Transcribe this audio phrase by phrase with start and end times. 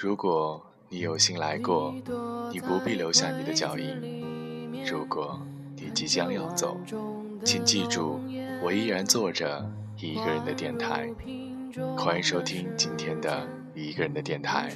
[0.00, 1.92] 如果你有幸来过，
[2.52, 3.96] 你不必留下你的脚印；
[4.88, 5.40] 如果
[5.74, 6.78] 你即将要走，
[7.44, 8.20] 请记住，
[8.62, 11.10] 我依然坐着一个人的电台。
[11.96, 14.70] 欢迎收听今天的一个人的电台，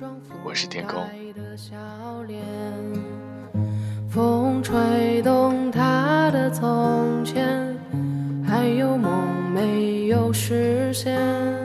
[0.44, 1.06] 我是天空。
[4.08, 7.78] 风吹动他的从前，
[8.44, 11.61] 还有梦没有实现。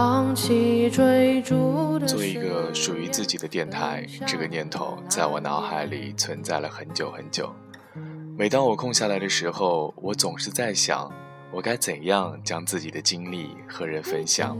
[0.00, 7.54] 放弃追逐的做一个属于自己的电台，这个念头在我脑海里存在了很久很久。
[8.34, 11.12] 每当我空下来的时候，我总是在想，
[11.52, 14.56] 我该怎样将自己的经历和人分享。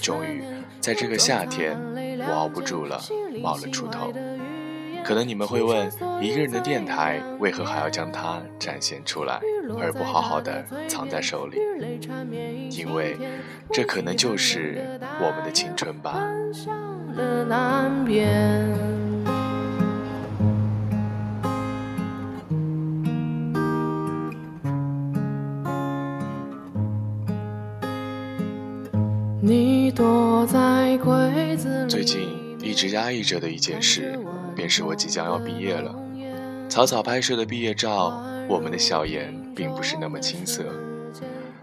[0.00, 0.42] 终于，
[0.80, 1.78] 在这个夏天，
[2.26, 2.98] 我熬不住了，
[3.42, 4.14] 冒了出头。
[5.04, 5.86] 可能你们会问，
[6.18, 9.38] 一个人的电台为何还要将它展现出来，
[9.78, 11.58] 而不好好的藏在手里？
[12.70, 13.14] 因为，
[13.70, 16.18] 这可能就是我们的青春吧。
[31.86, 34.18] 最近一直压抑着的一件事。
[34.54, 35.94] 便是我即将要毕业了，
[36.68, 40.64] 草草拍摄的毕业照，我们的笑颜并不是那么青涩，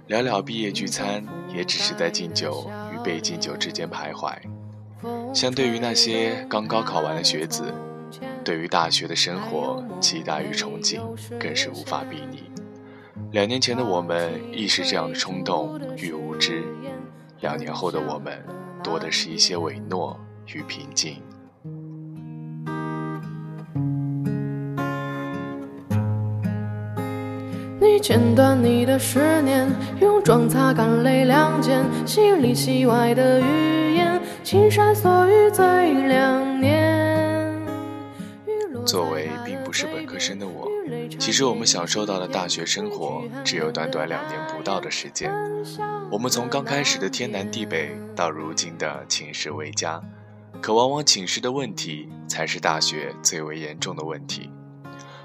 [0.07, 4.33] 寥寥毕业聚餐，也只是在敬酒与被敬酒之间徘徊。
[5.33, 7.73] 相对于那些刚高考完的学子，
[8.43, 10.99] 对于大学的生活期待与憧憬
[11.39, 12.51] 更是无法比拟。
[13.31, 16.63] 两年前的我们亦是这样的冲动与无知，
[17.39, 18.43] 两年后的我们
[18.83, 20.19] 多的是一些伪诺
[20.53, 21.21] 与平静。
[28.01, 29.69] 剪断你的思念，
[30.01, 35.63] 用妆擦干泪两件，戏里戏外的语言，青山锁于最
[36.07, 37.55] 两年。
[38.85, 40.67] 作为并不是本科生的我，
[41.19, 45.31] 其实我们享受到的大学生活只有短短两年不到的时间。
[46.09, 50.01] 我们从刚开始的天南地北，到如今的寝室为家，
[50.59, 54.49] 可往往寝室的问题才是大学最为严重的问题。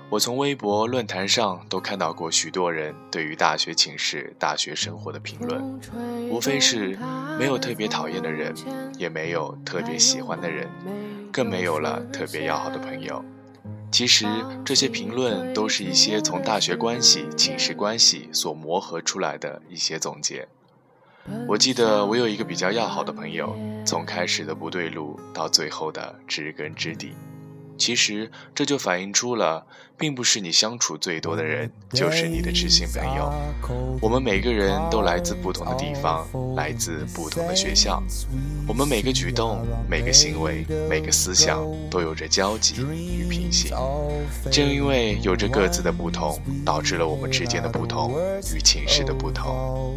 [0.08, 5.80] 我从微博论坛上都看到过许多人对于大学寝室、大学生活的评论，
[6.30, 6.96] 无非是
[7.36, 8.54] 没有特别讨厌的人，
[8.96, 10.68] 也没有特别喜欢的人，
[11.32, 13.24] 更没有了特别要好的朋友。
[13.90, 14.26] 其实
[14.64, 20.46] 这些评论都是一些从大学关系、寝室关系所磨合出来的一些总结。
[21.48, 27.12] 我记得我有一个比较要好的朋友，从开始的不对路到最后的知根知底。
[27.76, 29.66] 其实这就反映出了，
[29.96, 33.32] 并不是你相处最多的人就是你的知心朋友。
[34.00, 38.02] 我们每个人都来自不同的地方，来自不同的学校，
[38.66, 43.76] 我们每个举动、每个行为、每个思想都有着交集与平行。
[44.50, 48.14] 正因为有着各自的不同，导致了我们之间的不同
[48.54, 49.96] 与情势的不同。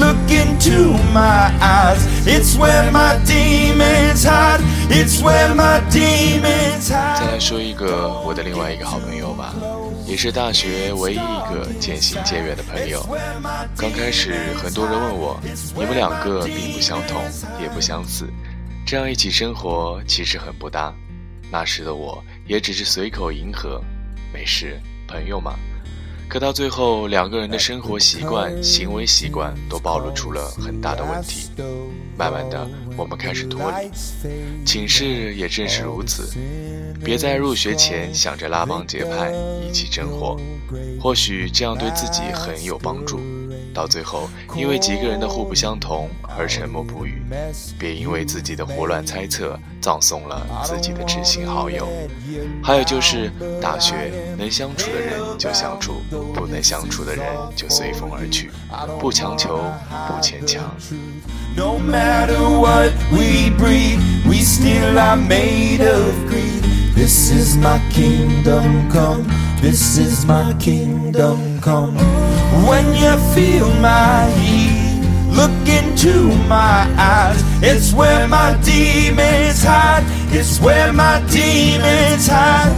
[0.00, 2.00] look into my eyes.
[2.26, 4.60] It's where my demons hide.
[4.88, 7.20] It's where my demons hide.
[7.20, 9.54] 再来说一个我的另外一个好朋友吧，
[10.06, 13.06] 也是大学唯一一个渐行渐远的朋友。
[13.76, 15.38] 刚开始，很多人问我，
[15.76, 17.22] 你们两个并不相同，
[17.60, 18.26] 也不相似，
[18.86, 20.92] 这样一起生活其实很不搭。
[21.52, 23.82] 那时的我也只是随口迎合，
[24.32, 25.54] 没事，朋友嘛。
[26.30, 31.50] 可到最后，两个人的生活习惯、行为习惯都暴露出了很大的问题。
[32.16, 33.90] 慢慢的，我们开始脱离。
[34.64, 36.32] 寝室也正是如此。
[37.02, 39.32] 别在入学前想着拉帮结派、
[39.68, 40.36] 一起生活，
[41.00, 43.18] 或许这样对自己很有帮助。
[43.72, 47.22] 到最后，因为几个人的互不相同而沉默不语，
[47.78, 51.88] 别因为自己的胡乱猜测葬送了自己的知心好友。
[52.62, 53.30] 还有就是，
[53.60, 55.94] 大学能相处的人就相处，
[56.34, 57.24] 不能相处的人
[57.54, 58.50] 就随风而去，
[58.98, 59.58] 不强求，
[60.08, 60.62] 不牵强。
[72.66, 75.00] When you feel my heat,
[75.30, 77.40] Look into my eyes.
[77.62, 80.04] It's where my demons hide.
[80.32, 82.74] It's where my demons hide.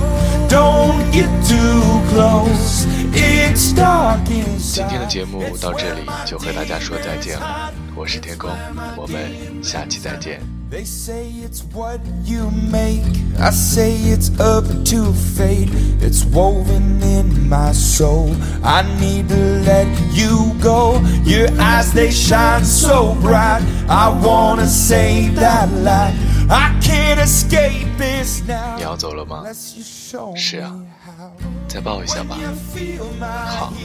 [0.49, 2.87] Don't get too close.
[3.15, 4.75] It's dark inside.
[4.75, 8.51] 今天的节目到这里就和大家说再见了，我是天空，
[8.97, 10.62] 我们下期再见。
[10.72, 13.02] They say it's what you make.
[13.40, 15.70] I say it's up to fate.
[16.02, 18.36] It's woven in my soul.
[18.64, 21.00] I need to let you go.
[21.24, 23.64] Your eyes, they shine so bright.
[23.88, 26.14] I wanna save that light.
[26.50, 28.76] I can't escape this now.
[28.76, 29.44] 你要走了吗？
[29.46, 31.32] Unless you show 是啊 me how.
[31.70, 32.38] 再抱一下吧。
[32.42, 33.80] You feel my 好， Look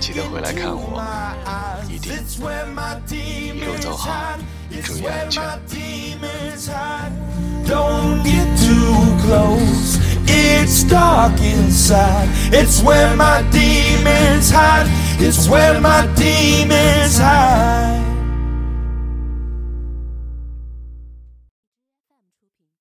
[0.00, 1.88] 记得回来看我 into my eyes.
[1.88, 5.42] 一定 It's where my 一路走 demons 好 hide.，注意安全。
[5.68, 7.12] demons hide.
[7.66, 9.98] Don't get too close.
[10.26, 12.28] It's dark inside.
[12.50, 14.88] It's where my demons hide.
[15.20, 17.18] It's where my demons